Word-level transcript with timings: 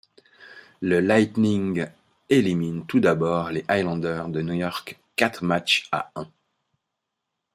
Le 0.79 0.99
Lightning 0.99 1.85
élimine 2.31 2.87
tout 2.87 2.99
d'abord 2.99 3.51
les 3.51 3.63
Islanders 3.69 4.29
de 4.29 4.41
New 4.41 4.55
York 4.55 4.99
quatre 5.15 5.43
matchs 5.43 5.87
à 5.91 6.11
un. 6.15 6.27